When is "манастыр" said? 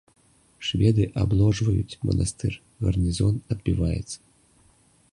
2.09-2.53